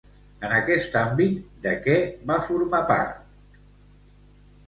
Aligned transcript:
En 0.47 0.53
aquest 0.59 0.95
àmbit, 1.01 1.35
de 1.65 1.73
què 1.83 1.97
va 2.31 2.39
formar 2.47 2.81
part? 2.93 3.61